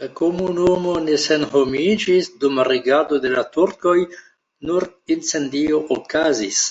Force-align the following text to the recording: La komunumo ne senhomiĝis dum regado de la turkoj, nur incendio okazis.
La 0.00 0.08
komunumo 0.20 0.96
ne 1.04 1.20
senhomiĝis 1.26 2.30
dum 2.42 2.60
regado 2.72 3.22
de 3.28 3.32
la 3.38 3.46
turkoj, 3.60 3.96
nur 4.72 4.90
incendio 5.20 5.84
okazis. 6.00 6.68